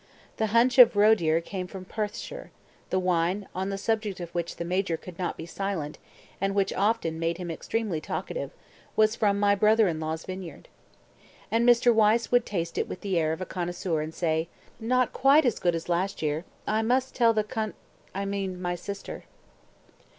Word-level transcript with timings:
The 0.37 0.47
haunch 0.47 0.79
of 0.79 0.95
roe 0.95 1.13
deer 1.13 1.41
came 1.41 1.67
from 1.67 1.85
Perthshire; 1.85 2.49
the 2.89 2.97
wine, 2.97 3.47
on 3.53 3.69
the 3.69 3.77
subject 3.77 4.19
of 4.19 4.31
which 4.31 4.55
the 4.55 4.65
Major 4.65 4.97
could 4.97 5.19
not 5.19 5.37
be 5.37 5.45
silent, 5.45 5.99
and 6.41 6.55
which 6.55 6.73
often 6.73 7.19
made 7.19 7.37
him 7.37 7.51
extremely 7.51 8.01
talkative, 8.01 8.49
was 8.95 9.15
from 9.15 9.39
"my 9.39 9.53
brother 9.53 9.87
in 9.87 9.99
law's 9.99 10.25
vineyard". 10.25 10.69
And 11.51 11.69
Mr. 11.69 11.93
Wyse 11.93 12.31
would 12.31 12.47
taste 12.47 12.79
it 12.79 12.89
with 12.89 13.01
the 13.01 13.19
air 13.19 13.31
of 13.31 13.41
a 13.41 13.45
connoisseur 13.45 14.01
and 14.01 14.11
say: 14.11 14.47
"Not 14.79 15.13
quite 15.13 15.45
as 15.45 15.59
good 15.59 15.75
as 15.75 15.87
last 15.87 16.23
year: 16.23 16.45
I 16.65 16.81
must 16.81 17.13
tell 17.13 17.31
the 17.31 17.43
Cont 17.43 17.75
I 18.15 18.25
mean 18.25 18.59
my 18.59 18.73
sister." 18.73 19.25